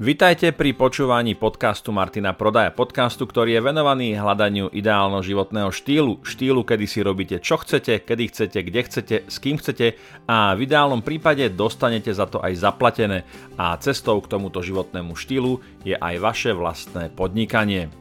[0.00, 6.64] Vitajte pri počúvaní podcastu Martina Prodaja, podcastu, ktorý je venovaný hľadaniu ideálneho životného štýlu, štýlu,
[6.64, 11.04] kedy si robíte čo chcete, kedy chcete, kde chcete, s kým chcete a v ideálnom
[11.04, 13.28] prípade dostanete za to aj zaplatené
[13.60, 17.92] a cestou k tomuto životnému štýlu je aj vaše vlastné podnikanie.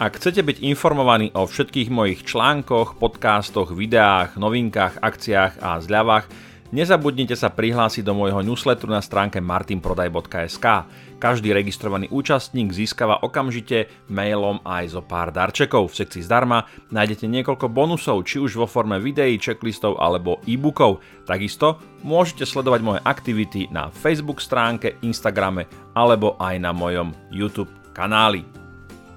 [0.00, 7.38] Ak chcete byť informovaní o všetkých mojich článkoch, podcastoch, videách, novinkách, akciách a zľavách, Nezabudnite
[7.38, 10.66] sa prihlásiť do môjho newsletteru na stránke martinprodaj.sk.
[11.22, 15.94] Každý registrovaný účastník získava okamžite mailom aj zo pár darčekov.
[15.94, 20.98] V sekcii zdarma nájdete niekoľko bonusov, či už vo forme videí, checklistov alebo e-bookov.
[21.22, 28.42] Takisto môžete sledovať moje aktivity na Facebook stránke, Instagrame alebo aj na mojom YouTube kanáli.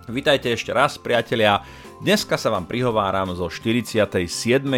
[0.06, 1.66] Vítajte ešte raz, priatelia.
[1.98, 4.30] Dneska sa vám prihováram zo 47.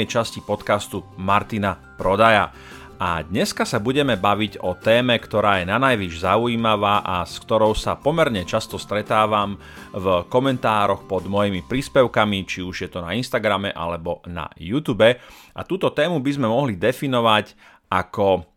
[0.08, 2.56] časti podcastu Martina Prodaja.
[2.96, 5.76] A dneska sa budeme baviť o téme, ktorá je na
[6.16, 9.60] zaujímavá a s ktorou sa pomerne často stretávam
[9.92, 15.12] v komentároch pod mojimi príspevkami, či už je to na Instagrame alebo na YouTube.
[15.52, 17.52] A túto tému by sme mohli definovať
[17.92, 18.48] ako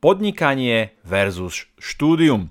[0.00, 2.48] podnikanie versus štúdium.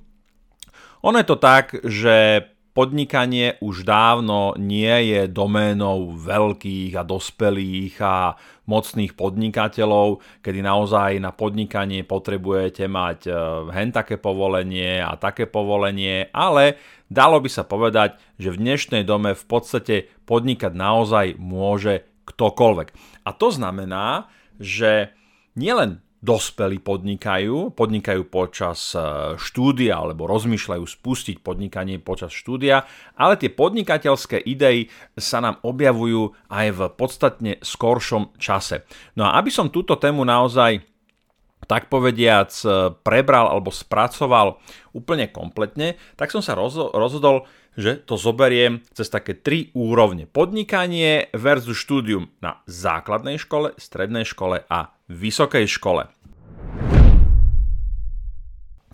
[1.01, 8.35] Ono je to tak, že podnikanie už dávno nie je doménou veľkých a dospelých a
[8.67, 13.31] mocných podnikateľov, kedy naozaj na podnikanie potrebujete mať e,
[13.71, 16.75] hen také povolenie a také povolenie, ale
[17.07, 22.87] dalo by sa povedať, že v dnešnej dome v podstate podnikať naozaj môže ktokoľvek.
[23.23, 24.27] A to znamená,
[24.59, 25.15] že
[25.55, 28.99] nielen dospelí podnikajú, podnikajú počas e,
[29.37, 32.81] štúdia alebo rozmýšľajú spustiť podnikanie počas štúdia,
[33.13, 38.89] ale tie podnikateľské idei sa nám objavujú aj v podstatne skoršom čase.
[39.13, 40.94] No a aby som túto tému naozaj
[41.65, 44.61] tak povediac e, prebral alebo spracoval
[44.95, 50.25] úplne kompletne, tak som sa rozhodol, že to zoberiem cez také tri úrovne.
[50.25, 56.07] Podnikanie versus štúdium na základnej škole, strednej škole a vysokej škole.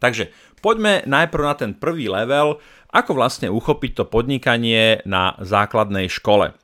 [0.02, 0.34] Takže
[0.66, 2.58] poďme najprv na ten prvý level,
[2.90, 6.58] ako vlastne uchopiť to podnikanie na základnej škole.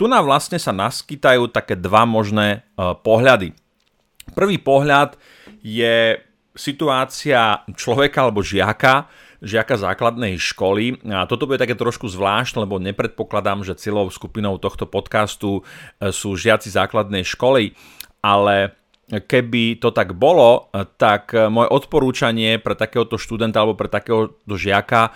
[0.00, 3.52] Tu nám vlastne sa naskytajú také dva možné uh, pohľady.
[4.32, 5.16] Prvý pohľad
[5.60, 6.18] je
[6.52, 9.08] situácia človeka alebo žiaka,
[9.42, 11.00] žiaka základnej školy.
[11.08, 16.36] A toto bude také trošku zvláštne, lebo nepredpokladám, že celou skupinou tohto podcastu e, sú
[16.38, 17.74] žiaci základnej školy,
[18.22, 18.76] ale
[19.20, 25.02] keby to tak bolo, tak e, moje odporúčanie pre takéhoto študenta alebo pre takéhoto žiaka
[25.04, 25.10] e,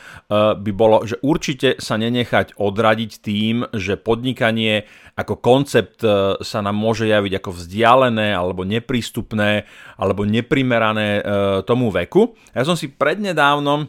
[0.60, 4.84] by bolo, že určite sa nenechať odradiť tým, že podnikanie
[5.16, 9.64] ako koncept e, sa nám môže javiť ako vzdialené alebo neprístupné
[9.96, 11.24] alebo neprimerané
[11.64, 12.36] tomu veku.
[12.52, 13.88] Ja som si prednedávnom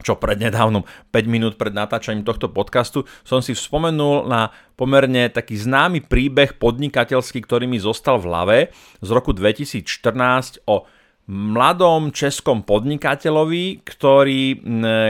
[0.00, 6.04] čo prednedávnom, 5 minút pred natáčaním tohto podcastu, som si spomenul na pomerne taký známy
[6.08, 8.58] príbeh podnikateľský, ktorý mi zostal v hlave
[9.00, 10.88] z roku 2014 o
[11.30, 14.42] mladom českom podnikateľovi, ktorý,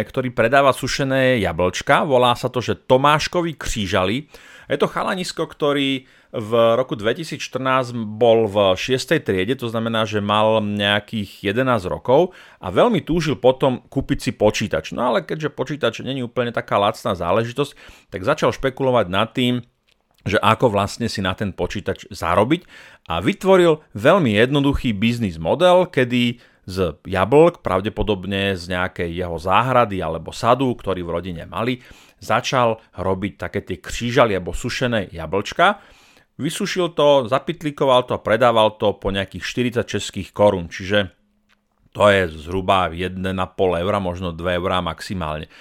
[0.05, 2.05] ktorý predáva sušené jablčka.
[2.05, 4.29] Volá sa to, že Tomáškovi křížali.
[4.69, 9.19] Je to chalanisko, ktorý v roku 2014 bol v 6.
[9.19, 12.31] triede, to znamená, že mal nejakých 11 rokov
[12.63, 14.95] a veľmi túžil potom kúpiť si počítač.
[14.95, 17.75] No ale keďže počítač není úplne taká lacná záležitosť,
[18.15, 19.67] tak začal špekulovať nad tým,
[20.23, 22.63] že ako vlastne si na ten počítač zarobiť
[23.11, 26.39] a vytvoril veľmi jednoduchý biznis model, kedy
[26.71, 31.83] z jablk, pravdepodobne z nejakej jeho záhrady alebo sadu, ktorý v rodine mali,
[32.23, 35.81] začal robiť také tie křížaly alebo sušené jablčka
[36.41, 41.13] Vysušil to, zapitlikoval to a predával to po nejakých 40 českých korún, čiže
[41.93, 43.21] to je zhruba 1,5
[43.85, 45.53] eura, možno 2 eurá maximálne.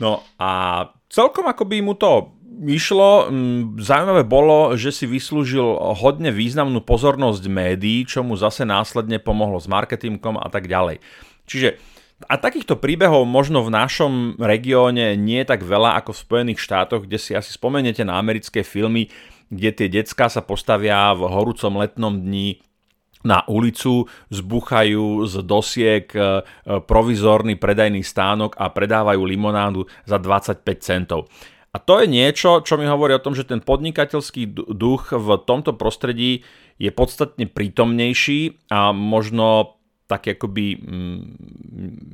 [0.00, 0.82] No a
[1.12, 2.32] celkom ako by mu to
[2.66, 5.64] išlo, mm, zaujímavé bolo, že si vyslúžil
[5.96, 10.98] hodne významnú pozornosť médií, čo mu zase následne pomohlo s marketingom a tak ďalej.
[11.44, 11.78] Čiže
[12.28, 17.08] a takýchto príbehov možno v našom regióne nie je tak veľa ako v Spojených štátoch,
[17.08, 19.08] kde si asi spomeniete na americké filmy,
[19.50, 22.62] kde tie decka sa postavia v horúcom letnom dni
[23.20, 31.28] na ulicu, zbuchajú z dosiek e, provizórny predajný stánok a predávajú limonádu za 25 centov.
[31.70, 35.76] A to je niečo, čo mi hovorí o tom, že ten podnikateľský duch v tomto
[35.78, 36.42] prostredí
[36.80, 39.78] je podstatne prítomnejší a možno
[40.10, 41.20] taký akoby mm,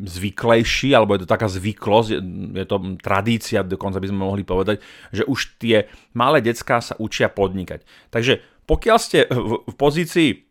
[0.05, 2.09] zvyklejší, alebo je to taká zvyklosť,
[2.53, 4.85] je to tradícia, dokonca by sme mohli povedať,
[5.17, 7.89] že už tie malé decká sa učia podnikať.
[8.13, 10.47] Takže pokiaľ ste v pozícii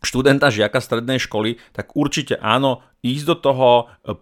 [0.00, 3.68] študenta, žiaka strednej školy, tak určite áno, ísť do toho,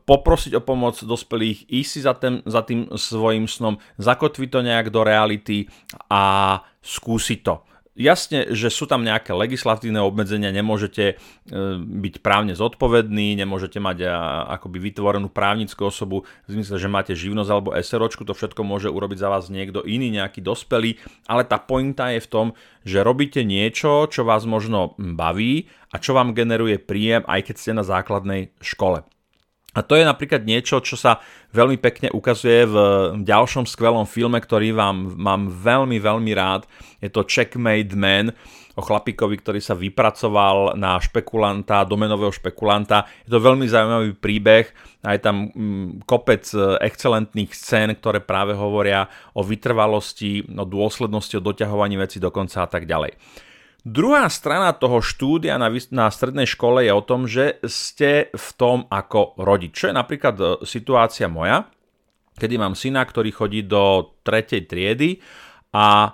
[0.06, 4.91] poprosiť o pomoc dospelých, ísť si za tým, za tým svojim snom, zakotviť to nejak
[4.91, 5.70] do reality
[6.11, 7.62] a skúsiť to.
[7.98, 11.14] Jasne, že sú tam nejaké legislatívne obmedzenia, nemôžete e,
[11.82, 14.06] byť právne zodpovední, nemôžete mať
[14.54, 19.18] akoby vytvorenú právnickú osobu v zmysle, že máte živnosť alebo SROčku, to všetko môže urobiť
[19.18, 20.94] za vás niekto iný, nejaký dospelý,
[21.26, 22.46] ale tá pointa je v tom,
[22.86, 27.72] že robíte niečo, čo vás možno baví a čo vám generuje príjem, aj keď ste
[27.74, 29.02] na základnej škole.
[29.76, 31.20] A to je napríklad niečo, čo sa
[31.53, 32.76] veľmi pekne ukazuje v
[33.20, 36.65] ďalšom skvelom filme, ktorý vám mám veľmi, veľmi rád.
[37.05, 38.32] Je to Checkmate Man
[38.79, 43.11] o chlapíkovi, ktorý sa vypracoval na špekulanta, domenového špekulanta.
[43.26, 44.70] Je to veľmi zaujímavý príbeh
[45.03, 51.35] a je tam mm, kopec e, excelentných scén, ktoré práve hovoria o vytrvalosti, o dôslednosti,
[51.37, 53.19] o doťahovaní veci do konca a tak ďalej.
[53.86, 58.90] Druhá strana toho štúdia na, na strednej škole je o tom, že ste v tom
[58.90, 59.78] ako rodič.
[59.78, 61.70] Čo je napríklad e, situácia moja,
[62.34, 65.22] kedy mám syna, ktorý chodí do tretej triedy
[65.70, 66.10] a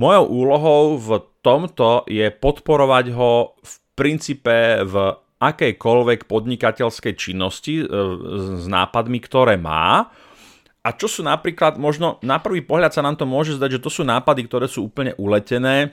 [0.00, 4.94] mojou úlohou v tomto je podporovať ho v princípe v
[5.36, 7.86] akejkoľvek podnikateľskej činnosti e,
[8.56, 10.08] s nápadmi, ktoré má.
[10.80, 13.90] A čo sú napríklad, možno na prvý pohľad sa nám to môže zdať, že to
[13.92, 15.92] sú nápady, ktoré sú úplne uletené,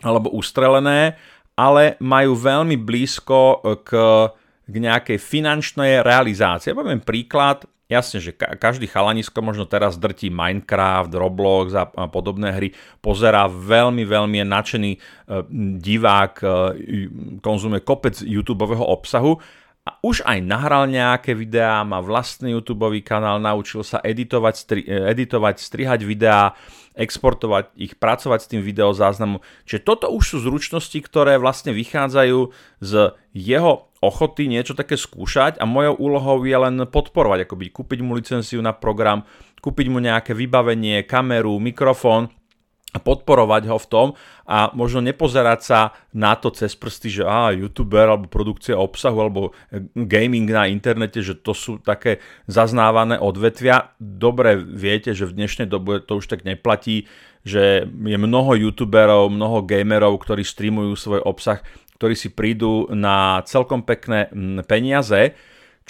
[0.00, 1.16] alebo ustrelené,
[1.56, 3.90] ale majú veľmi blízko k,
[4.64, 6.72] k nejakej finančnej realizácii.
[6.72, 12.68] Ja poviem príklad, jasne, že každý chalanisko možno teraz drtí Minecraft, Roblox a podobné hry,
[13.02, 14.98] pozerá veľmi, veľmi je nadšený e,
[15.82, 16.46] divák, e,
[17.42, 19.42] konzumuje kopec YouTube obsahu
[19.80, 25.56] a už aj nahral nejaké videá, má vlastný YouTube kanál, naučil sa editovať, stri- editovať
[25.58, 26.54] strihať videá,
[27.00, 29.40] exportovať ich, pracovať s tým videozáznamom.
[29.64, 32.52] Čiže toto už sú zručnosti, ktoré vlastne vychádzajú
[32.84, 32.92] z
[33.32, 38.60] jeho ochoty niečo také skúšať a mojou úlohou je len podporovať, akoby kúpiť mu licenciu
[38.60, 39.24] na program,
[39.64, 42.32] kúpiť mu nejaké vybavenie, kameru, mikrofón
[42.90, 44.08] a podporovať ho v tom
[44.50, 49.54] a možno nepozerať sa na to cez prsty, že á, youtuber alebo produkcia obsahu alebo
[49.94, 52.18] gaming na internete, že to sú také
[52.50, 53.94] zaznávané odvetvia.
[54.02, 57.06] Dobre viete, že v dnešnej dobe to už tak neplatí,
[57.46, 61.62] že je mnoho youtuberov, mnoho gamerov, ktorí streamujú svoj obsah,
[61.96, 64.32] ktorí si prídu na celkom pekné
[64.66, 65.38] peniaze,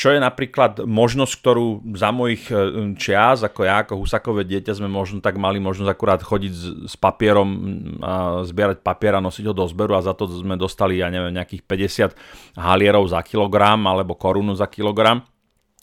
[0.01, 4.89] čo je napríklad možnosť, ktorú za mojich e, čias, ako ja, ako husakové dieťa, sme
[4.89, 7.49] možno tak mali možnosť akurát chodiť s, s papierom
[8.01, 11.37] a zbierať papier a nosiť ho do zberu a za to sme dostali, ja neviem,
[11.37, 11.69] nejakých
[12.17, 15.21] 50 halierov za kilogram alebo korunu za kilogram.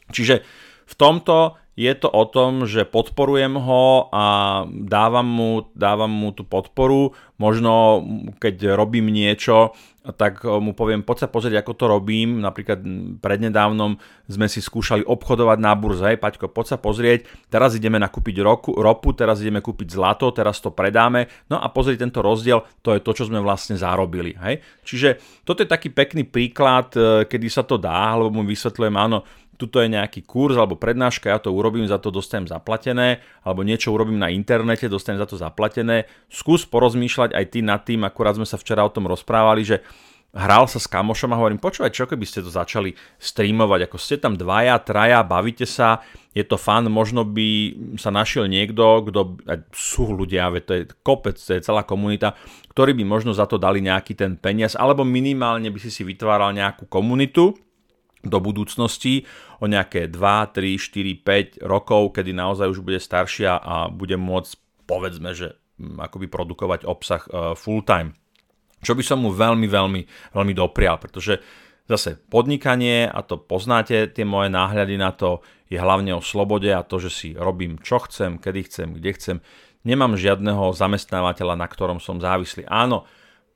[0.09, 0.41] Čiže
[0.89, 4.25] v tomto je to o tom, že podporujem ho a
[4.65, 7.13] dávam mu, dávam mu tú podporu.
[7.37, 8.01] Možno
[8.41, 9.77] keď robím niečo,
[10.15, 12.39] tak mu poviem, poď sa pozrieť, ako to robím.
[12.39, 12.79] Napríklad
[13.19, 16.15] prednedávnom sme si skúšali obchodovať na burze.
[16.15, 17.27] Paťko, poď sa pozrieť.
[17.51, 21.27] Teraz ideme nakúpiť roku, ropu, teraz ideme kúpiť zlato, teraz to predáme.
[21.51, 24.33] No a pozrieť tento rozdiel, to je to, čo sme vlastne zarobili.
[24.39, 24.63] Hej.
[24.87, 25.09] Čiže
[25.43, 29.27] toto je taký pekný príklad, e, kedy sa to dá, lebo mu vysvetľujem, áno,
[29.57, 33.89] tuto je nejaký kurz alebo prednáška, ja to urobím, za to dostanem zaplatené, alebo niečo
[33.89, 36.05] urobím na internete, dostanem za to zaplatené.
[36.29, 39.81] Skús porozmýšľať aj ty nad tým, akurát sme sa včera o tom rozprávali, že
[40.37, 44.21] hral sa s kamošom a hovorím, počúvaj, čo keby ste to začali streamovať, ako ste
[44.21, 49.41] tam dvaja, traja, bavíte sa, je to fan, možno by sa našiel niekto, kto,
[49.73, 52.37] sú ľudia, to je kopec, to je celá komunita,
[52.75, 56.53] ktorí by možno za to dali nejaký ten peniaz, alebo minimálne by si si vytváral
[56.53, 57.57] nejakú komunitu,
[58.25, 59.25] do budúcnosti
[59.61, 64.51] o nejaké 2, 3, 4, 5 rokov, kedy naozaj už bude staršia a bude môcť,
[64.89, 68.17] povedzme, že mm, akoby produkovať obsah uh, full time.
[68.81, 70.01] Čo by som mu veľmi, veľmi,
[70.33, 71.41] veľmi doprial, pretože
[71.89, 76.85] zase podnikanie, a to poznáte, tie moje náhľady na to, je hlavne o slobode a
[76.85, 79.37] to, že si robím čo chcem, kedy chcem, kde chcem.
[79.83, 82.67] Nemám žiadneho zamestnávateľa, na ktorom som závislý.
[82.67, 83.07] Áno,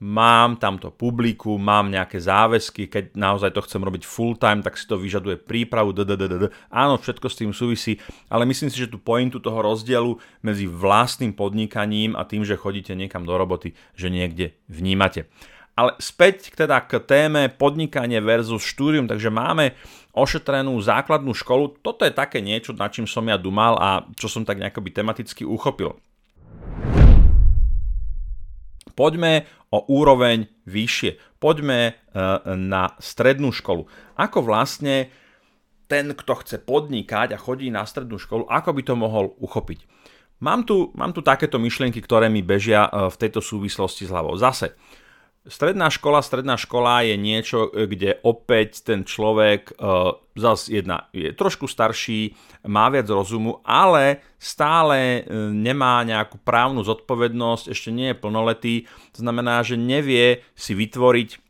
[0.02, 4.90] mám tamto publiku, mám nejaké záväzky, keď naozaj to chcem robiť full time, tak si
[4.90, 6.50] to vyžaduje prípravu, dddd.
[6.74, 11.38] Áno, všetko s tým súvisí, ale myslím si, že tú pointu toho rozdielu medzi vlastným
[11.38, 15.30] podnikaním a tým, že chodíte niekam do roboty, že niekde vnímate.
[15.78, 19.78] Ale späť teda k téme podnikanie versus štúdium, takže máme
[20.12, 21.80] ošetrenú základnú školu.
[21.80, 24.90] Toto je také niečo, na čím som ja dumal a čo som tak nejako by
[24.92, 25.96] tematicky uchopil.
[29.02, 31.42] Poďme o úroveň vyššie.
[31.42, 31.92] Poďme e,
[32.54, 33.90] na strednú školu.
[34.14, 35.10] Ako vlastne
[35.90, 39.90] ten, kto chce podnikať a chodí na strednú školu, ako by to mohol uchopiť?
[40.46, 44.38] Mám tu, mám tu takéto myšlienky, ktoré mi bežia e, v tejto súvislosti s hlavou.
[44.38, 44.78] Zase,
[45.42, 51.66] Stredná škola, stredná škola je niečo, kde opäť ten človek uh, zas jedna je trošku
[51.66, 52.38] starší,
[52.70, 58.74] má viac rozumu, ale stále uh, nemá nejakú právnu zodpovednosť, ešte nie je plnoletý,
[59.18, 61.42] to znamená, že nevie si vytvoriť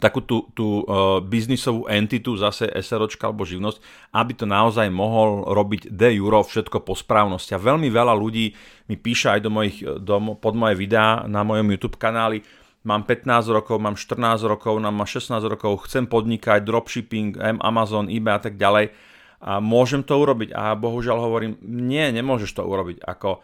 [0.00, 5.92] takú tú, tú uh, biznisovú entitu, zase SROčka alebo živnosť, aby to naozaj mohol robiť
[5.92, 7.52] de juro všetko po správnosti.
[7.52, 8.56] A veľmi veľa ľudí
[8.88, 12.40] mi píše aj do mojich, do, pod moje videá na mojom YouTube kanáli,
[12.84, 18.42] mám 15 rokov, mám 14 rokov, mám 16 rokov, chcem podnikať, dropshipping, Amazon, eBay a
[18.42, 18.94] tak ďalej
[19.38, 23.38] a môžem to urobiť a bohužiaľ hovorím, nie, nemôžeš to urobiť, ako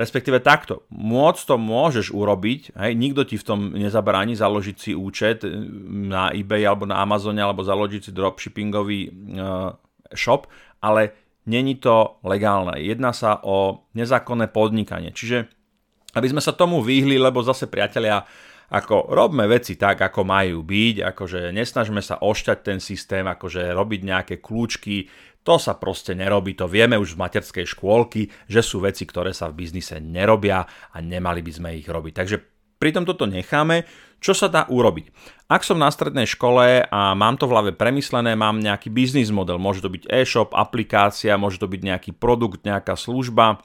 [0.00, 5.44] respektíve takto, môcť to môžeš urobiť, hej, nikto ti v tom nezabráni založiť si účet
[5.88, 9.74] na eBay alebo na Amazone alebo založiť si dropshippingový uh,
[10.14, 10.48] shop,
[10.80, 11.12] ale
[11.44, 12.78] není to legálne.
[12.78, 15.10] Jedná sa o nezákonné podnikanie.
[15.10, 15.50] Čiže
[16.16, 18.24] aby sme sa tomu vyhli, lebo zase priatelia,
[18.68, 24.00] ako robme veci tak, ako majú byť, akože nesnažme sa ošťať ten systém, akože robiť
[24.04, 25.08] nejaké kľúčky,
[25.40, 29.48] to sa proste nerobí, to vieme už z materskej škôlky, že sú veci, ktoré sa
[29.48, 32.12] v biznise nerobia a nemali by sme ich robiť.
[32.12, 32.36] Takže
[32.78, 33.88] pri tom toto necháme.
[34.18, 35.14] Čo sa dá urobiť?
[35.46, 39.62] Ak som na strednej škole a mám to v hlave premyslené, mám nejaký biznis model,
[39.62, 43.62] môže to byť e-shop, aplikácia, môže to byť nejaký produkt, nejaká služba,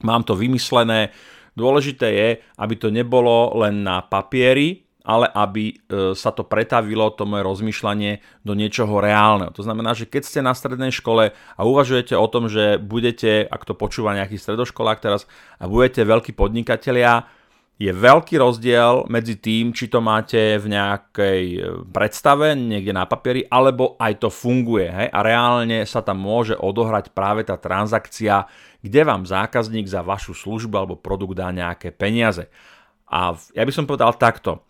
[0.00, 1.12] mám to vymyslené,
[1.52, 7.26] Dôležité je, aby to nebolo len na papieri, ale aby e, sa to pretavilo, to
[7.26, 9.50] moje rozmýšľanie, do niečoho reálneho.
[9.50, 13.66] To znamená, že keď ste na strednej škole a uvažujete o tom, že budete, ak
[13.66, 15.26] to počúva nejaký stredoškolák teraz,
[15.58, 17.26] a budete veľkí podnikatelia,
[17.82, 21.60] je veľký rozdiel medzi tým, či to máte v nejakej e,
[21.90, 24.86] predstave, niekde na papieri, alebo aj to funguje.
[24.86, 25.08] Hej?
[25.10, 28.46] A reálne sa tam môže odohrať práve tá transakcia,
[28.78, 32.46] kde vám zákazník za vašu službu alebo produkt dá nejaké peniaze.
[33.10, 34.62] A ja by som povedal takto.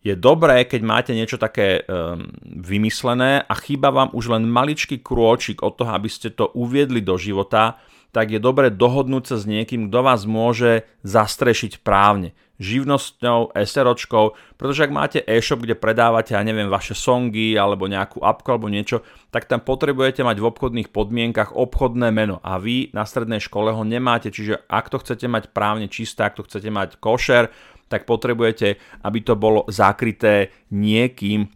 [0.00, 5.60] Je dobré, keď máte niečo také um, vymyslené a chýba vám už len maličký krôčik
[5.60, 7.76] od toho, aby ste to uviedli do života,
[8.10, 12.34] tak je dobre dohodnúť sa s niekým, kto vás môže zastrešiť právne.
[12.60, 18.52] Živnosťou, SROčkou, pretože ak máte e-shop, kde predávate, ja neviem, vaše songy alebo nejakú apku
[18.52, 19.00] alebo niečo,
[19.32, 23.80] tak tam potrebujete mať v obchodných podmienkach obchodné meno a vy na strednej škole ho
[23.80, 27.48] nemáte, čiže ak to chcete mať právne čisté, ak to chcete mať košer,
[27.88, 28.76] tak potrebujete,
[29.08, 31.48] aby to bolo zakryté niekým,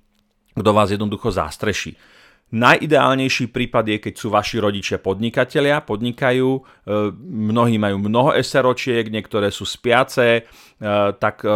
[0.57, 2.14] kto vás jednoducho zastreší.
[2.55, 6.61] Najideálnejší prípad je, keď sú vaši rodičia podnikatelia, podnikajú, e,
[7.51, 10.43] mnohí majú mnoho SROčiek, niektoré sú spiace, e,
[11.19, 11.51] tak, e,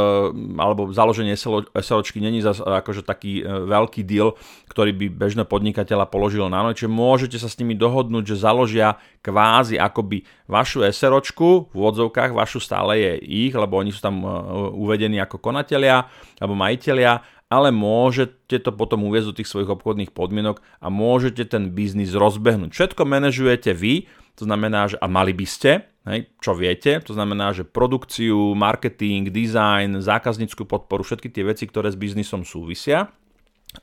[0.58, 1.38] alebo založenie
[1.78, 4.34] SROčky není zase akože taký veľký deal,
[4.66, 9.78] ktorý by bežné podnikateľa položil na noč, môžete sa s nimi dohodnúť, že založia kvázi
[9.78, 13.12] akoby vašu SROčku, v odzovkách vašu stále je
[13.46, 14.26] ich, lebo oni sú tam
[14.74, 16.10] uvedení ako konatelia
[16.42, 21.72] alebo majiteľia ale môžete to potom uviezť do tých svojich obchodných podmienok a môžete ten
[21.72, 22.76] biznis rozbehnúť.
[22.76, 24.04] Všetko manažujete vy,
[24.36, 29.32] to znamená, že a mali by ste, hej, čo viete, to znamená, že produkciu, marketing,
[29.32, 33.08] design, zákazníckú podporu, všetky tie veci, ktoré s biznisom súvisia,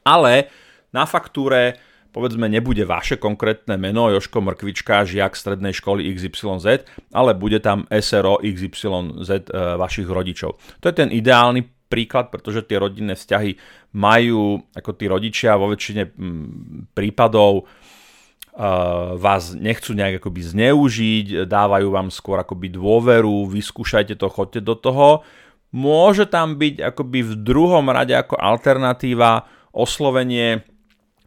[0.06, 0.48] ale
[0.94, 1.76] na faktúre
[2.16, 8.40] povedzme nebude vaše konkrétne meno Joško Mrkvička, žiak strednej školy XYZ, ale bude tam SRO
[8.40, 10.56] XYZ e, vašich rodičov.
[10.80, 13.58] To je ten ideálny príklad, pretože tie rodinné vzťahy
[13.96, 16.48] majú, ako tí rodičia vo väčšine mm,
[16.98, 24.62] prípadov uh, vás nechcú nejak akoby zneužiť, dávajú vám skôr akoby dôveru, vyskúšajte to, choďte
[24.66, 25.08] do toho.
[25.76, 30.64] Môže tam byť akoby v druhom rade ako alternatíva oslovenie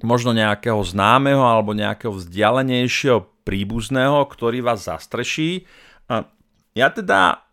[0.01, 5.67] možno nejakého známeho alebo nejakého vzdialenejšieho príbuzného, ktorý vás zastreší.
[6.77, 7.49] Ja teda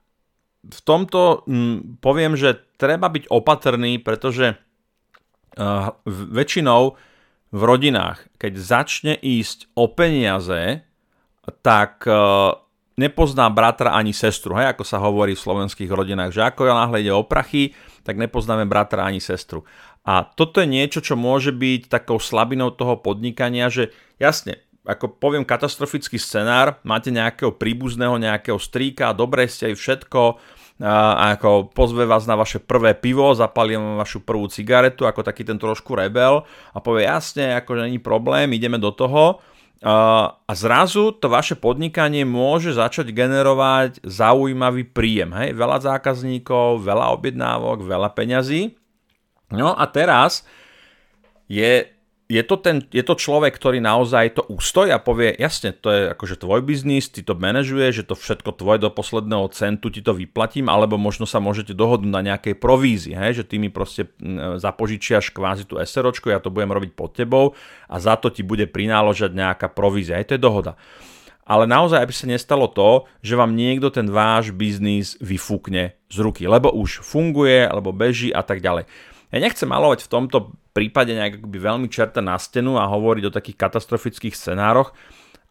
[0.65, 6.95] v tomto hm, poviem, že treba byť opatrný, pretože uh, väčšinou
[7.55, 10.83] v rodinách, keď začne ísť o peniaze,
[11.61, 12.57] tak uh,
[12.95, 17.11] nepozná bratra ani sestru, hej, ako sa hovorí v slovenských rodinách, že ako náhle ide
[17.11, 17.75] o prachy,
[18.07, 19.67] tak nepoznáme bratra ani sestru.
[20.05, 23.89] A toto je niečo, čo môže byť takou slabinou toho podnikania, že
[24.21, 30.21] jasne, ako poviem katastrofický scenár, máte nejakého príbuzného, nejakého strýka, dobre ste aj všetko,
[30.83, 35.47] a ako pozve vás na vaše prvé pivo, zapalí vám vašu prvú cigaretu, ako taký
[35.47, 36.43] ten trošku rebel
[36.75, 39.39] a povie jasne, ako není problém, ideme do toho.
[39.85, 45.31] A zrazu to vaše podnikanie môže začať generovať zaujímavý príjem.
[45.31, 45.55] Hej?
[45.55, 48.75] Veľa zákazníkov, veľa objednávok, veľa peňazí.
[49.55, 50.43] No a teraz
[51.45, 51.87] je
[52.25, 56.01] je to, ten, je to človek, ktorý naozaj to ústoj a povie, jasne, to je
[56.09, 60.17] akože tvoj biznis, ty to manažuješ, že to všetko tvoje do posledného centu ti to
[60.17, 64.09] vyplatím, alebo možno sa môžete dohodnúť na nejakej provízii, hej, že ty mi proste
[64.57, 67.53] zapožičiaš kvázi tú SROčku, ja to budem robiť pod tebou
[67.85, 70.73] a za to ti bude prináložať nejaká provízia, hej, to je dohoda.
[71.45, 76.49] Ale naozaj, aby sa nestalo to, že vám niekto ten váš biznis vyfúkne z ruky,
[76.49, 78.89] lebo už funguje, alebo beží a tak ďalej.
[79.29, 83.35] Ja nechcem malovať v tomto prípade nejak akoby veľmi čerta na stenu a hovoriť o
[83.35, 84.91] takých katastrofických scenároch,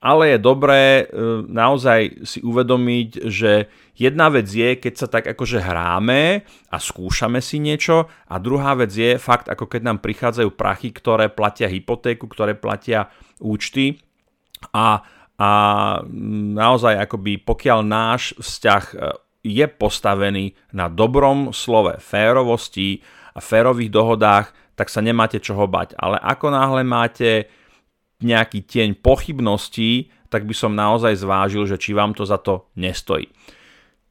[0.05, 1.05] ale je dobré e,
[1.49, 7.57] naozaj si uvedomiť, že jedna vec je, keď sa tak akože hráme a skúšame si
[7.57, 12.53] niečo a druhá vec je fakt, ako keď nám prichádzajú prachy, ktoré platia hypotéku, ktoré
[12.53, 13.09] platia
[13.41, 13.97] účty
[14.77, 15.01] a,
[15.41, 15.51] a
[16.53, 18.97] naozaj akoby pokiaľ náš vzťah e,
[19.45, 23.01] je postavený na dobrom slove férovosti
[23.33, 25.95] a férových dohodách, tak sa nemáte čoho bať.
[25.99, 27.47] Ale ako náhle máte
[28.23, 33.31] nejaký tieň pochybností, tak by som naozaj zvážil, že či vám to za to nestojí.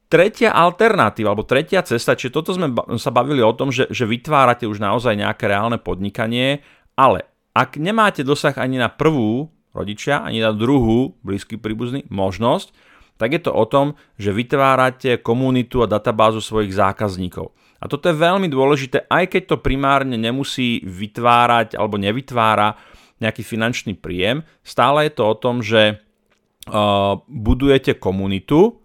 [0.08, 4.68] Tretia alternatíva, alebo tretia cesta, čiže toto sme sa bavili o tom, že, že vytvárate
[4.68, 6.62] už naozaj nejaké reálne podnikanie,
[6.94, 12.70] ale ak nemáte dosah ani na prvú rodičia, ani na druhú blízky príbuzný možnosť,
[13.18, 17.54] tak je to o tom, že vytvárate komunitu a databázu svojich zákazníkov.
[17.84, 22.80] A toto je veľmi dôležité, aj keď to primárne nemusí vytvárať alebo nevytvára
[23.20, 28.80] nejaký finančný príjem, stále je to o tom, že uh, budujete komunitu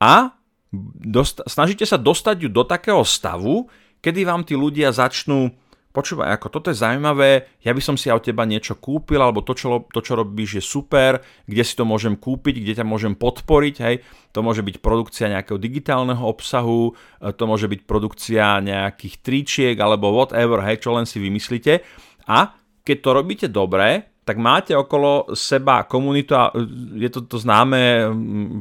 [0.00, 0.32] a
[1.04, 3.68] dosta- snažíte sa dostať ju do takého stavu,
[4.00, 5.52] kedy vám tí ľudia začnú
[5.90, 9.58] počúvaj, ako toto je zaujímavé, ja by som si od teba niečo kúpil, alebo to
[9.58, 11.18] čo, to, čo robíš, je super,
[11.50, 13.96] kde si to môžem kúpiť, kde ťa môžem podporiť, hej,
[14.30, 20.14] to môže byť produkcia nejakého digitálneho obsahu, e, to môže byť produkcia nejakých tričiek, alebo
[20.14, 21.82] whatever, hej, čo len si vymyslíte.
[22.30, 22.54] A
[22.86, 28.06] keď to robíte dobre, tak máte okolo seba komunitu a e, je to, to známe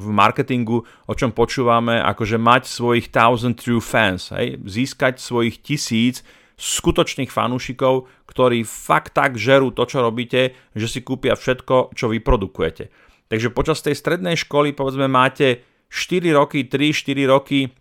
[0.02, 6.26] v marketingu, o čom počúvame, akože mať svojich thousand true fans, hej, získať svojich tisíc
[6.60, 12.92] skutočných fanúšikov, ktorí fakt tak žerú to, čo robíte, že si kúpia všetko, čo vyprodukujete.
[13.32, 17.72] Takže počas tej strednej školy, povedzme, máte 4 roky, 3-4 roky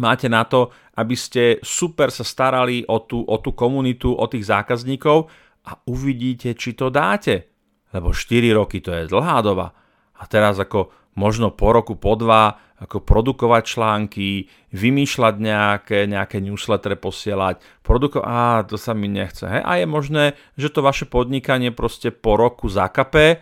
[0.00, 4.48] máte na to, aby ste super sa starali o tú, o tú komunitu, o tých
[4.48, 5.28] zákazníkov
[5.68, 7.50] a uvidíte, či to dáte.
[7.92, 9.72] Lebo 4 roky to je dlhá doba.
[10.16, 16.98] A teraz ako možno po roku, po dva, ako produkovať články, vymýšľať nejaké, nejaké newslettere
[16.98, 19.46] posielať, produkovať, a to sa mi nechce.
[19.46, 19.62] Hej?
[19.62, 20.24] A je možné,
[20.58, 23.38] že to vaše podnikanie proste po roku zakape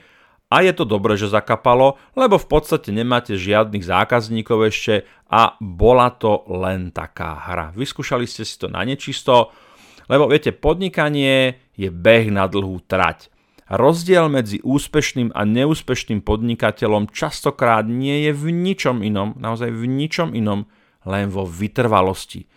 [0.51, 6.13] a je to dobré, že zakapalo, lebo v podstate nemáte žiadnych zákazníkov ešte a bola
[6.13, 7.67] to len taká hra.
[7.73, 9.55] Vyskúšali ste si to na nečisto,
[10.11, 13.31] lebo viete, podnikanie je beh na dlhú trať.
[13.71, 20.35] Rozdiel medzi úspešným a neúspešným podnikateľom častokrát nie je v ničom inom, naozaj v ničom
[20.35, 20.67] inom,
[21.07, 22.51] len vo vytrvalosti.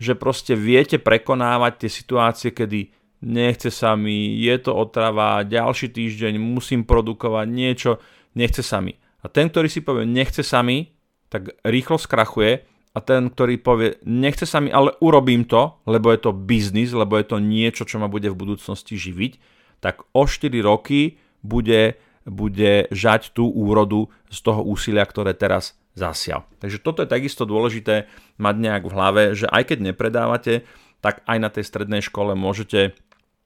[0.00, 2.96] Že proste viete prekonávať tie situácie, kedy
[3.28, 8.00] nechce sa mi, je to otrava, ďalší týždeň musím produkovať niečo,
[8.32, 8.96] nechce sa mi.
[9.20, 10.96] A ten, ktorý si povie nechce sa mi,
[11.28, 12.64] tak rýchlo skrachuje
[12.96, 17.20] a ten, ktorý povie nechce sa mi, ale urobím to, lebo je to biznis, lebo
[17.20, 19.53] je to niečo, čo ma bude v budúcnosti živiť,
[19.84, 26.48] tak o 4 roky bude, bude žať tú úrodu z toho úsilia, ktoré teraz zasial.
[26.64, 28.08] Takže toto je takisto dôležité
[28.40, 30.64] mať nejak v hlave, že aj keď nepredávate,
[31.04, 32.96] tak aj na tej strednej škole môžete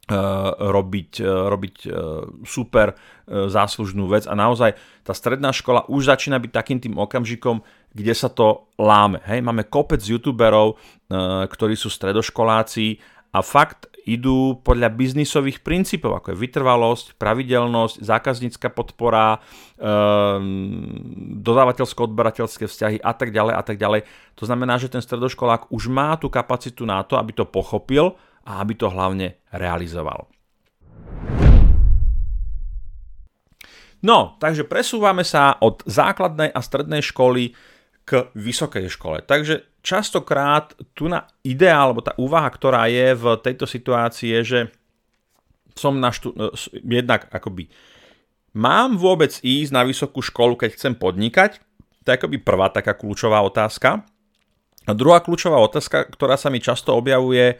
[0.08, 2.96] Uh, robiť, uh, robiť uh, super
[3.28, 4.72] záslužnú vec a naozaj
[5.04, 7.60] tá stredná škola už začína byť takým tým okamžikom,
[7.92, 9.20] kde sa to láme.
[9.28, 10.80] Hej, máme kopec youtuberov,
[11.52, 13.04] ktorí sú stredoškoláci
[13.36, 19.38] a fakt idú podľa biznisových princípov, ako je vytrvalosť, pravidelnosť, zákaznícka podpora, e,
[21.44, 24.08] dodávateľsko-odberateľské vzťahy a tak ďalej a tak ďalej.
[24.40, 28.16] To znamená, že ten stredoškolák už má tú kapacitu na to, aby to pochopil
[28.48, 30.24] a aby to hlavne realizoval.
[33.98, 37.52] No, takže presúvame sa od základnej a strednej školy
[38.08, 39.20] k vysokej škole.
[39.20, 44.60] Takže častokrát tu na idea, alebo tá úvaha, ktorá je v tejto situácii je, že
[45.72, 46.52] som na štú, e,
[46.84, 47.72] jednak akoby
[48.52, 51.64] mám vôbec ísť na vysokú školu, keď chcem podnikať?
[52.04, 54.04] To je akoby prvá taká kľúčová otázka.
[54.88, 57.56] A druhá kľúčová otázka, ktorá sa mi často objavuje e,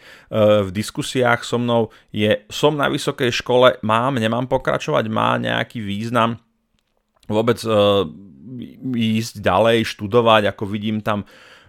[0.65, 6.41] v diskusiách so mnou, je som na vysokej škole, mám, nemám pokračovať, má nejaký význam
[7.29, 7.69] vôbec e,
[8.97, 11.29] ísť ďalej, študovať, ako vidím tam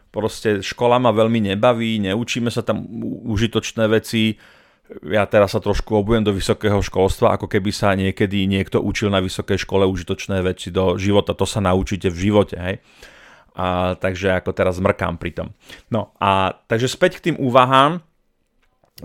[0.10, 2.86] proste škola ma veľmi nebaví, neučíme sa tam
[3.30, 4.34] užitočné veci,
[5.06, 9.22] ja teraz sa trošku obujem do vysokého školstva, ako keby sa niekedy niekto učil na
[9.22, 11.38] vysokej škole užitočné veci do života.
[11.38, 12.76] To sa naučíte v živote, hej.
[13.54, 15.48] A, takže ako teraz mrkám pri tom.
[15.94, 18.02] No a takže späť k tým úvahám.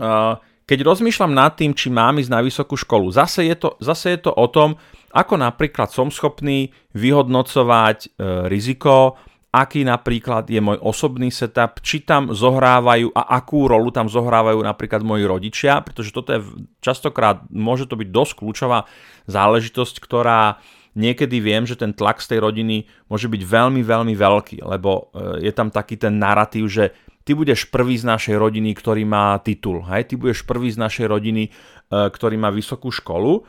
[0.01, 4.17] A, keď rozmýšľam nad tým, či mám ísť na vysokú školu, zase je to, zase
[4.17, 4.81] je to o tom,
[5.13, 8.07] ako napríklad som schopný vyhodnocovať e,
[8.49, 9.21] riziko,
[9.55, 14.99] aký napríklad je môj osobný setup, či tam zohrávajú a akú rolu tam zohrávajú napríklad
[14.99, 16.43] moji rodičia, pretože toto je
[16.83, 18.83] častokrát, môže to byť dosť kľúčová
[19.31, 20.59] záležitosť, ktorá
[20.99, 25.47] niekedy viem, že ten tlak z tej rodiny môže byť veľmi, veľmi veľký, lebo e,
[25.47, 26.91] je tam taký ten narratív, že
[27.23, 30.07] ty budeš prvý z našej rodiny, ktorý má titul, hej?
[30.07, 31.51] ty budeš prvý z našej rodiny, e,
[31.91, 33.43] ktorý má vysokú školu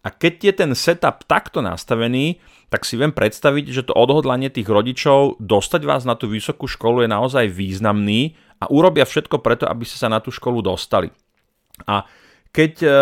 [0.00, 2.40] a keď je ten setup takto nastavený,
[2.72, 7.04] tak si viem predstaviť, že to odhodlanie tých rodičov dostať vás na tú vysokú školu
[7.04, 11.12] je naozaj významný a urobia všetko preto, aby ste sa na tú školu dostali.
[11.84, 12.08] A
[12.48, 12.92] keď uh,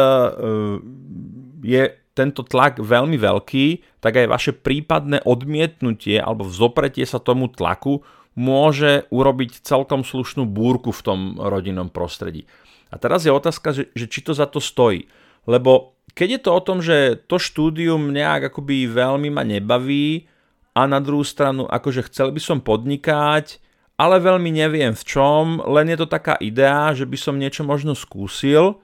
[1.62, 1.82] je
[2.18, 3.66] tento tlak veľmi veľký,
[4.02, 8.02] tak aj vaše prípadné odmietnutie alebo vzopretie sa tomu tlaku
[8.34, 12.50] môže urobiť celkom slušnú búrku v tom rodinnom prostredí.
[12.90, 15.06] A teraz je otázka, že, že či to za to stojí.
[15.48, 20.28] Lebo keď je to o tom, že to štúdium nejak akoby veľmi ma nebaví
[20.76, 23.56] a na druhú stranu akože chcel by som podnikať,
[23.96, 27.96] ale veľmi neviem v čom, len je to taká idea, že by som niečo možno
[27.96, 28.78] skúsil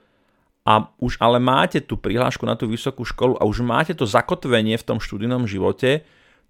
[0.65, 4.81] a už ale máte tú prihlášku na tú vysokú školu a už máte to zakotvenie
[4.81, 6.03] v tom študijnom živote,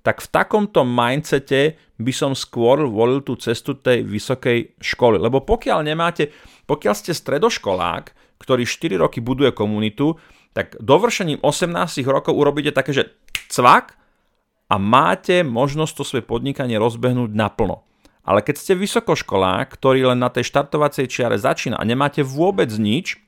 [0.04, 5.16] tak v takomto mindsete by som skôr volil tú cestu tej vysokej školy.
[5.16, 6.28] Lebo pokiaľ nemáte,
[6.68, 10.20] pokiaľ ste stredoškolák, ktorý 4 roky buduje komunitu,
[10.52, 13.16] tak dovršením 18 rokov urobíte také, že
[13.48, 13.96] cvak
[14.68, 17.88] a máte možnosť to svoje podnikanie rozbehnúť naplno.
[18.24, 23.20] Ale keď ste vysokoškolák, ktorý len na tej štartovacej čiare začína a nemáte vôbec nič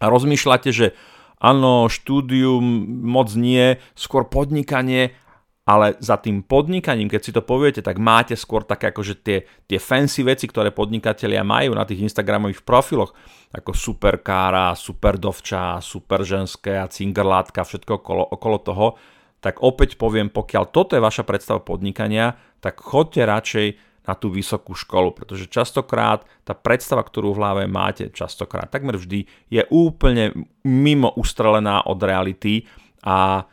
[0.00, 0.92] a rozmýšľate, že
[1.40, 2.60] áno, štúdium
[3.04, 5.16] moc nie, skôr podnikanie
[5.64, 9.80] ale za tým podnikaním, keď si to poviete, tak máte skôr také akože tie, tie
[9.80, 13.16] fancy veci, ktoré podnikatelia majú na tých Instagramových profiloch,
[13.48, 18.86] ako super kára, super dovča, super a cingerlátka, všetko okolo, okolo toho,
[19.40, 23.68] tak opäť poviem, pokiaľ toto je vaša predstava podnikania, tak chodte radšej
[24.04, 29.24] na tú vysokú školu, pretože častokrát tá predstava, ktorú v hlave máte, častokrát, takmer vždy,
[29.48, 32.68] je úplne mimo ustrelená od reality
[33.00, 33.48] a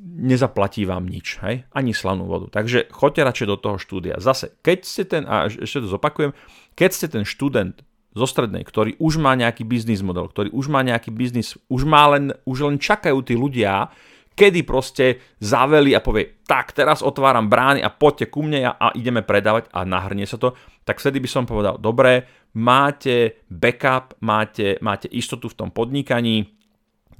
[0.00, 1.68] nezaplatí vám nič, hej?
[1.76, 2.48] ani slanú vodu.
[2.48, 4.16] Takže choďte radšej do toho štúdia.
[4.16, 6.32] Zase, keď ste ten, a ešte to zopakujem,
[6.72, 7.84] keď ste ten študent
[8.16, 12.10] zo strednej, ktorý už má nejaký biznis model, ktorý už má nejaký biznis, už, má
[12.16, 13.92] len, už len čakajú tí ľudia,
[14.34, 18.86] kedy proste zaveli a povie, tak teraz otváram brány a poďte ku mne a, a
[18.96, 22.24] ideme predávať a nahrnie sa to, tak vtedy by som povedal, dobre,
[22.56, 26.48] máte backup, máte, máte istotu v tom podnikaní,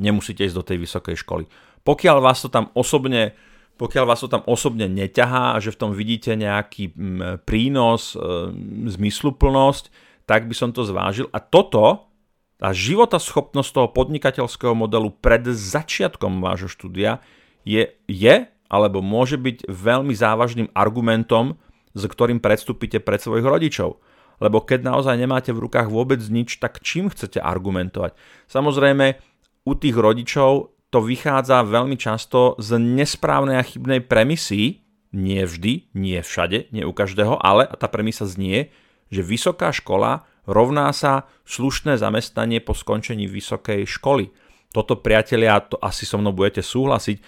[0.01, 1.45] nemusíte ísť do tej vysokej školy.
[1.91, 3.35] Pokiaľ vás to tam osobne
[3.81, 8.53] pokiaľ vás to tam osobne neťahá a že v tom vidíte nejaký mm, prínos, e,
[8.93, 9.89] zmysluplnosť,
[10.29, 11.33] tak by som to zvážil.
[11.33, 12.13] A toto,
[12.61, 12.77] tá
[13.17, 17.25] schopnosť toho podnikateľského modelu pred začiatkom vášho štúdia
[17.65, 21.57] je, je alebo môže byť veľmi závažným argumentom,
[21.97, 23.97] s ktorým predstúpite pred svojich rodičov.
[24.45, 28.13] Lebo keď naozaj nemáte v rukách vôbec nič, tak čím chcete argumentovať?
[28.47, 29.19] Samozrejme,
[29.65, 34.83] u tých rodičov to vychádza veľmi často z nesprávnej a chybnej premisy,
[35.15, 38.71] nie vždy, nie všade, nie u každého, ale tá premisa znie,
[39.11, 44.31] že vysoká škola rovná sa slušné zamestnanie po skončení vysokej školy.
[44.71, 47.19] Toto, priatelia, to asi so mnou budete súhlasiť,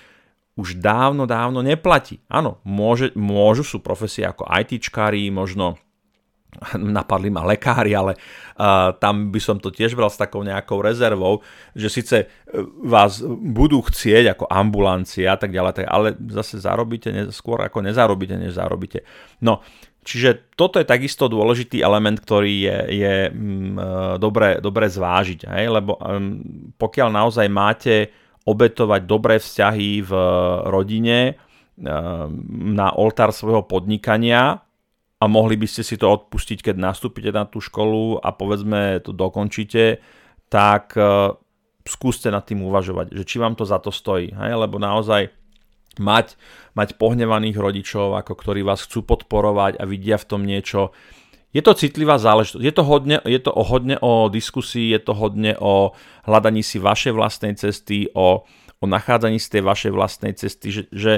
[0.52, 2.20] už dávno, dávno neplatí.
[2.28, 5.80] Áno, môže, môžu, sú profesie ako ITčkári, možno
[6.96, 11.40] napadli ma lekári, ale uh, tam by som to tiež bral s takou nejakou rezervou,
[11.72, 12.26] že síce e,
[12.84, 18.36] vás budú chcieť ako ambulancia a tak ďalej, tak, ale zase zarobíte skôr ako nezarobíte,
[18.36, 19.00] než zarobíte.
[19.40, 19.64] No,
[20.04, 23.80] čiže toto je takisto dôležitý element, ktorý je, je um,
[24.20, 25.64] dobre, dobre zvážiť, hej?
[25.72, 26.36] lebo um,
[26.76, 28.12] pokiaľ naozaj máte
[28.44, 30.12] obetovať dobré vzťahy v
[30.66, 31.38] rodine
[31.78, 34.60] na oltár svojho podnikania,
[35.22, 39.14] a mohli by ste si to odpustiť, keď nastúpite na tú školu a povedzme to
[39.14, 40.02] dokončíte,
[40.50, 41.38] tak uh,
[41.86, 44.52] skúste nad tým uvažovať, že či vám to za to stojí, hej?
[44.58, 45.30] lebo naozaj
[46.02, 46.34] mať,
[46.74, 50.90] mať pohnevaných rodičov, ako ktorí vás chcú podporovať a vidia v tom niečo,
[51.52, 52.64] je to citlivá záležitosť.
[52.64, 55.94] Je to, hodne, je to o, hodne o diskusii, je to hodne o
[56.26, 58.42] hľadaní si vašej vlastnej cesty, o,
[58.80, 61.12] o nachádzaní si tej vašej vlastnej cesty, že, že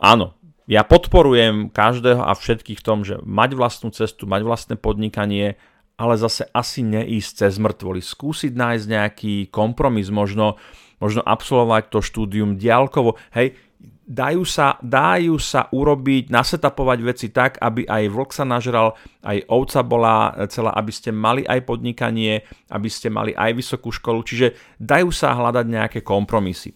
[0.00, 0.34] áno,
[0.66, 5.54] ja podporujem každého a všetkých v tom, že mať vlastnú cestu, mať vlastné podnikanie,
[5.94, 8.02] ale zase asi neísť cez mŕtvoly.
[8.02, 10.58] Skúsiť nájsť nejaký kompromis, možno,
[10.98, 13.16] možno absolvovať to štúdium diálkovo.
[13.32, 13.56] Hej,
[14.06, 18.94] dajú sa, dajú sa urobiť, nasetapovať veci tak, aby aj vlk sa nažral,
[19.26, 20.14] aj ovca bola
[20.46, 25.34] celá, aby ste mali aj podnikanie, aby ste mali aj vysokú školu, čiže dajú sa
[25.34, 26.74] hľadať nejaké kompromisy.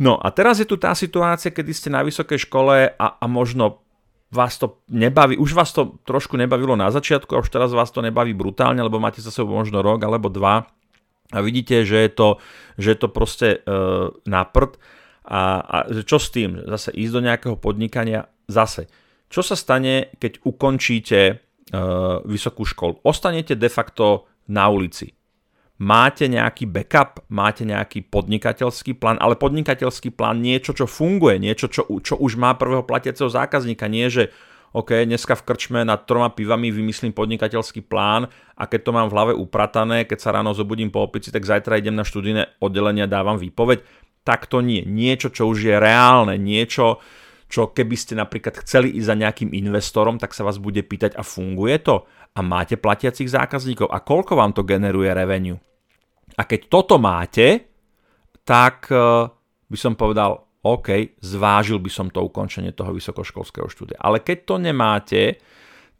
[0.00, 3.84] No a teraz je tu tá situácia, kedy ste na vysokej škole a, a možno
[4.32, 8.00] vás to nebaví, už vás to trošku nebavilo na začiatku a už teraz vás to
[8.00, 10.72] nebaví brutálne, lebo máte za sebou možno rok alebo dva
[11.30, 12.28] a vidíte, že je to,
[12.80, 13.78] že je to proste e,
[14.24, 14.80] na prd
[15.28, 16.64] a, a čo s tým?
[16.64, 18.88] Zase ísť do nejakého podnikania, zase.
[19.28, 21.34] Čo sa stane, keď ukončíte e,
[22.24, 23.04] vysokú školu?
[23.04, 25.19] Ostanete de facto na ulici
[25.80, 31.88] máte nejaký backup, máte nejaký podnikateľský plán, ale podnikateľský plán niečo, čo funguje, niečo, čo,
[32.04, 34.28] čo už má prvého platiaceho zákazníka, nie že
[34.70, 39.14] OK, dneska v krčme nad troma pivami vymyslím podnikateľský plán a keď to mám v
[39.18, 43.10] hlave upratané, keď sa ráno zobudím po opici, tak zajtra idem na študijné oddelenie a
[43.10, 43.82] dávam výpoveď.
[44.22, 44.86] Tak to nie.
[44.86, 47.02] Niečo, čo už je reálne, niečo,
[47.50, 51.26] čo keby ste napríklad chceli ísť za nejakým investorom, tak sa vás bude pýtať a
[51.26, 52.06] funguje to?
[52.38, 53.90] A máte platiacich zákazníkov?
[53.90, 55.58] A koľko vám to generuje revenue?
[56.36, 57.70] A keď toto máte,
[58.44, 59.30] tak eh,
[59.66, 63.96] by som povedal, OK, zvážil by som to ukončenie toho vysokoškolského štúdia.
[63.96, 65.22] Ale keď to nemáte,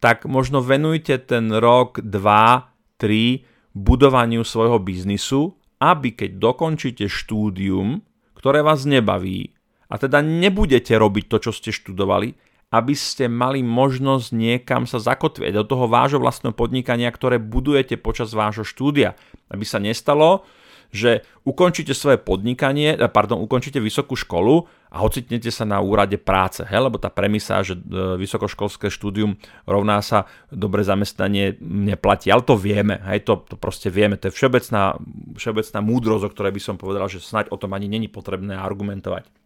[0.00, 8.04] tak možno venujte ten rok, dva, tri budovaniu svojho biznisu, aby keď dokončíte štúdium,
[8.36, 9.56] ktoré vás nebaví,
[9.90, 12.36] a teda nebudete robiť to, čo ste študovali,
[12.70, 18.30] aby ste mali možnosť niekam sa zakotvieť do toho vášho vlastného podnikania, ktoré budujete počas
[18.30, 19.18] vášho štúdia.
[19.50, 20.46] Aby sa nestalo,
[20.90, 26.66] že ukončíte svoje podnikanie, eh, pardon, ukončíte vysokú školu a ocitnete sa na úrade práce,
[26.66, 26.78] he?
[26.78, 32.98] lebo tá premisa, že eh, vysokoškolské štúdium rovná sa dobre zamestnanie neplatí, ale to vieme,
[33.06, 34.98] hej, to, to proste vieme, to je všeobecná,
[35.38, 39.39] všeobecná múdrosť, o ktorej by som povedal, že snáď o tom ani není potrebné argumentovať.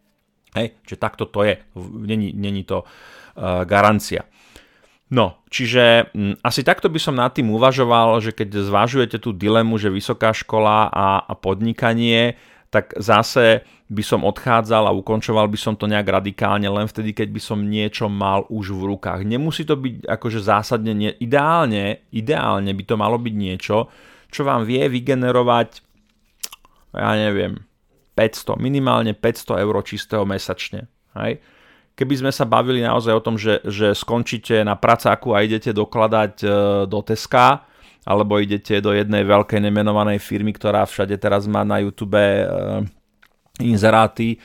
[0.55, 1.59] Hej, čiže takto to je,
[2.07, 4.23] není, není to uh, garancia.
[5.11, 9.77] No, čiže mm, asi takto by som nad tým uvažoval, že keď zvažujete tú dilemu,
[9.77, 12.35] že vysoká škola a, a podnikanie,
[12.73, 17.29] tak zase by som odchádzal a ukončoval by som to nejak radikálne len vtedy, keď
[17.31, 19.23] by som niečo mal už v rukách.
[19.23, 23.93] Nemusí to byť akože zásadne, nie, ideálne, ideálne by to malo byť niečo,
[24.33, 25.85] čo vám vie vygenerovať,
[26.97, 27.63] ja neviem,
[28.15, 30.87] 500, minimálne 500 eur čistého mesačne.
[31.19, 31.43] Hej?
[31.95, 36.35] Keby sme sa bavili naozaj o tom, že, že skončíte na pracáku a idete dokladať
[36.43, 36.47] e,
[36.91, 37.63] do Teska,
[38.03, 42.43] alebo idete do jednej veľkej nemenovanej firmy, ktorá všade teraz má na YouTube e,
[43.63, 44.39] inzeráty e,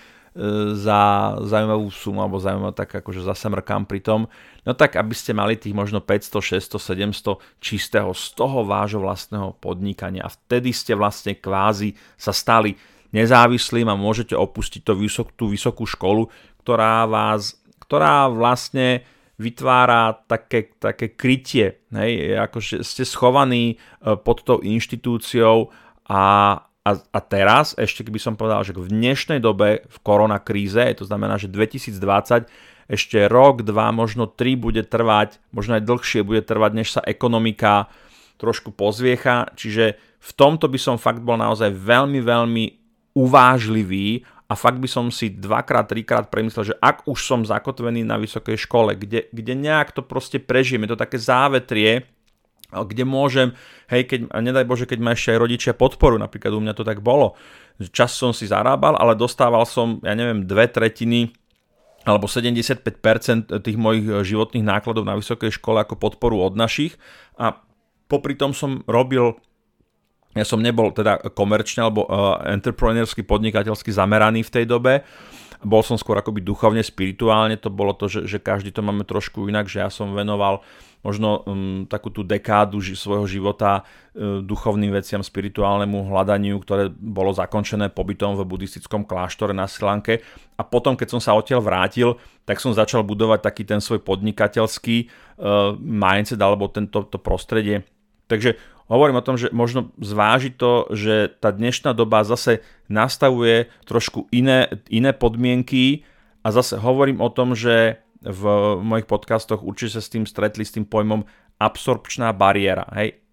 [0.77, 4.29] za zaujímavú sumu, alebo zaujímavú tak akože zase mrkám pri tom,
[4.61, 9.57] no tak aby ste mali tých možno 500, 600, 700 čistého z toho vášho vlastného
[9.57, 12.77] podnikania a vtedy ste vlastne kvázi sa stali
[13.11, 16.29] nezávislým a môžete opustiť to vysok, tú vysokú školu,
[16.61, 19.03] ktorá vás, ktorá vlastne
[19.39, 23.75] vytvára také, také krytie, hej, ako ste schovaní e,
[24.19, 25.71] pod tou inštitúciou
[26.11, 26.23] a,
[26.83, 31.39] a, a teraz, ešte keby som povedal, že v dnešnej dobe v koronakríze, to znamená,
[31.39, 32.51] že 2020
[32.89, 37.87] ešte rok, dva, možno tri bude trvať, možno aj dlhšie bude trvať, než sa ekonomika
[38.41, 42.63] trošku pozviecha, čiže v tomto by som fakt bol naozaj veľmi, veľmi
[43.13, 48.17] uvážlivý a fakt by som si dvakrát, trikrát premyslel, že ak už som zakotvený na
[48.17, 52.09] vysokej škole, kde, kde nejak to proste prežijem, je to také závetrie,
[52.69, 53.53] kde môžem,
[53.89, 57.01] hej, keď, nedaj Bože, keď ma ešte aj rodičia podporu, napríklad u mňa to tak
[57.01, 57.33] bolo,
[57.89, 61.33] čas som si zarábal, ale dostával som, ja neviem, dve tretiny
[62.05, 62.85] alebo 75%
[63.59, 66.95] tých mojich životných nákladov na vysokej škole ako podporu od našich
[67.35, 67.59] a
[68.07, 69.37] popri tom som robil
[70.37, 75.01] ja som nebol teda komerčne alebo uh, entrepreneursky, podnikateľsky zameraný v tej dobe.
[75.59, 79.43] Bol som skôr akoby duchovne, spirituálne, to bolo to, že, že každý to máme trošku
[79.51, 80.63] inak, že ja som venoval
[81.03, 87.35] možno um, takú tú dekádu ži- svojho života uh, duchovným veciam, spirituálnemu hľadaniu, ktoré bolo
[87.35, 90.13] zakončené pobytom v buddhistickom kláštore na Sri Lanke.
[90.55, 95.07] A potom, keď som sa odtiaľ vrátil, tak som začal budovať taký ten svoj podnikateľský
[95.39, 97.83] uh, mindset alebo tento to prostredie.
[98.29, 104.25] Takže hovorím o tom, že možno zvážiť to, že tá dnešná doba zase nastavuje trošku
[104.33, 106.03] iné, iné podmienky
[106.41, 108.43] a zase hovorím o tom, že v
[108.83, 111.23] mojich podcastoch určite sa s tým stretli s tým pojmom
[111.61, 112.83] absorpčná bariéra.
[112.97, 113.23] Hej.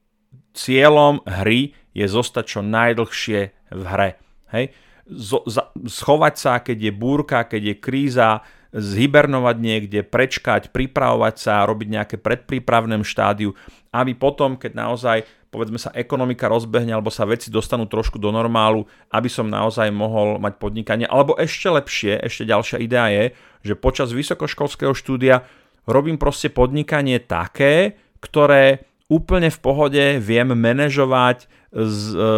[0.54, 3.40] Cieľom hry je zostať čo najdlhšie
[3.74, 4.10] v hre.
[4.54, 4.70] Hej.
[5.06, 8.30] Zo, za, schovať sa, keď je búrka, keď je kríza,
[8.76, 13.56] zhibernovať niekde, prečkať, pripravovať sa, robiť nejaké predprípravné štádiu,
[13.94, 15.18] aby potom, keď naozaj
[15.50, 20.36] povedzme sa ekonomika rozbehne alebo sa veci dostanú trošku do normálu, aby som naozaj mohol
[20.42, 21.06] mať podnikanie.
[21.06, 23.24] Alebo ešte lepšie, ešte ďalšia idea je,
[23.66, 25.46] že počas vysokoškolského štúdia
[25.86, 32.30] robím proste podnikanie také, ktoré úplne v pohode viem manažovať z, e,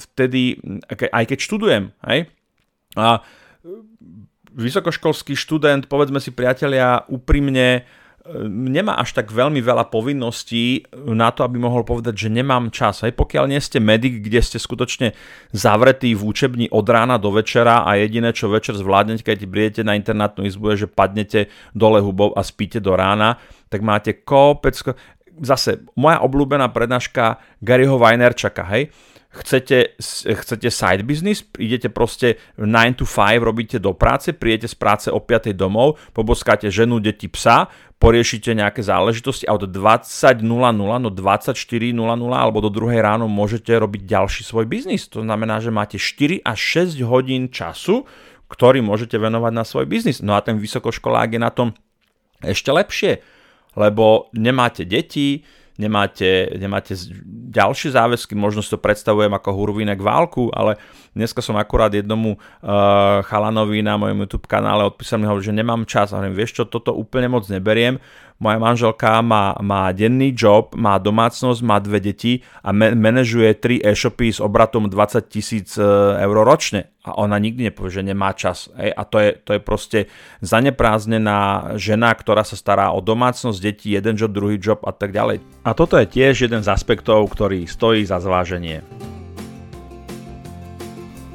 [0.00, 0.56] vtedy,
[0.88, 1.84] aj keď študujem.
[2.08, 2.32] Hej?
[2.96, 3.20] A
[4.54, 7.84] vysokoškolský študent, povedzme si priatelia, úprimne
[8.48, 13.04] nemá až tak veľmi veľa povinností na to, aby mohol povedať, že nemám čas.
[13.04, 15.12] Aj pokiaľ nie ste medic, kde ste skutočne
[15.52, 19.92] zavretí v učebni od rána do večera a jediné, čo večer zvládnete, keď prídete na
[19.92, 23.36] internátnu izbu, je, že padnete dole hubov a spíte do rána,
[23.68, 24.76] tak máte kopec...
[25.34, 28.94] Zase, moja obľúbená prednáška Garyho Weinerčaka, hej?
[29.34, 35.08] Chcete, chcete side business, idete proste 9 to 5, robíte do práce, príjete z práce
[35.10, 37.66] o 5 domov, poboskáte ženu, deti, psa,
[37.98, 41.98] poriešite nejaké záležitosti a od 20.00, no 24.00
[42.30, 45.10] alebo do druhej ráno môžete robiť ďalší svoj biznis.
[45.10, 46.58] To znamená, že máte 4 až
[46.94, 48.06] 6 hodín času,
[48.46, 50.22] ktorý môžete venovať na svoj biznis.
[50.22, 51.74] No a ten vysokoškolák je na tom
[52.44, 53.24] ešte lepšie,
[53.74, 55.42] lebo nemáte deti,
[55.74, 56.94] nemáte, nemáte
[57.54, 60.78] ďalšie záväzky, možno si to predstavujem ako hurvínek válku, ale
[61.14, 66.10] dneska som akurát jednomu uh, chalanovi na mojom YouTube kanále odpísal mi že nemám čas.
[66.10, 67.98] A hovorím, vieš čo, toto úplne moc neberiem,
[68.42, 74.34] moja manželka má, má denný job, má domácnosť, má dve deti a manažuje tri e-shopy
[74.34, 75.84] s obratom 20 tisíc e,
[76.18, 76.90] eur ročne.
[77.04, 78.72] A ona nikdy nepovie, že nemá čas.
[78.80, 78.90] Ej?
[78.90, 79.98] A to je, to je proste
[80.40, 85.44] zanepráznená žena, ktorá sa stará o domácnosť, deti, jeden job, druhý job a tak ďalej.
[85.62, 89.13] A toto je tiež jeden z aspektov, ktorý stojí za zváženie.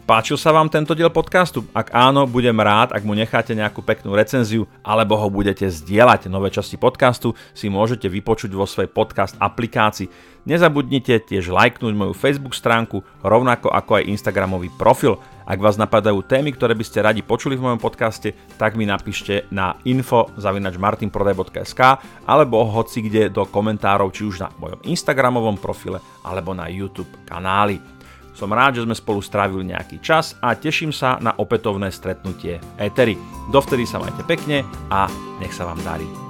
[0.10, 1.70] Páčil sa vám tento diel podcastu?
[1.70, 6.26] Ak áno, budem rád, ak mu necháte nejakú peknú recenziu alebo ho budete zdieľať.
[6.34, 10.10] Nové časti podcastu si môžete vypočuť vo svojej podcast aplikácii.
[10.50, 15.22] Nezabudnite tiež lajknúť moju Facebook stránku, rovnako ako aj Instagramový profil.
[15.46, 19.46] Ak vás napadajú témy, ktoré by ste radi počuli v mojom podcaste, tak mi napíšte
[19.54, 21.82] na info.martinprodaj.sk
[22.26, 27.99] alebo hoci kde do komentárov, či už na mojom Instagramovom profile alebo na YouTube kanáli.
[28.40, 33.20] Som rád, že sme spolu strávili nejaký čas a teším sa na opätovné stretnutie Etery.
[33.52, 35.12] Dovtedy sa majte pekne a
[35.44, 36.29] nech sa vám darí.